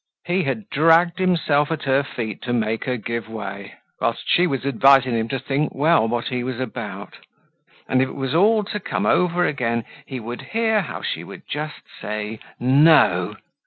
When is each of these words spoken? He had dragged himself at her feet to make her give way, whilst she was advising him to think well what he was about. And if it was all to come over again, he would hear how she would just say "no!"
He 0.25 0.41
had 0.45 0.67
dragged 0.71 1.19
himself 1.19 1.71
at 1.71 1.83
her 1.83 2.01
feet 2.01 2.41
to 2.41 2.53
make 2.53 2.85
her 2.85 2.97
give 2.97 3.29
way, 3.29 3.75
whilst 3.99 4.23
she 4.27 4.47
was 4.47 4.65
advising 4.65 5.13
him 5.15 5.27
to 5.27 5.37
think 5.37 5.75
well 5.75 6.07
what 6.07 6.29
he 6.29 6.43
was 6.43 6.59
about. 6.59 7.17
And 7.87 8.01
if 8.01 8.09
it 8.09 8.15
was 8.15 8.33
all 8.33 8.63
to 8.63 8.79
come 8.79 9.05
over 9.05 9.45
again, 9.45 9.85
he 10.07 10.19
would 10.19 10.41
hear 10.41 10.81
how 10.81 11.03
she 11.03 11.23
would 11.23 11.43
just 11.47 11.83
say 12.01 12.39
"no!" 12.59 13.35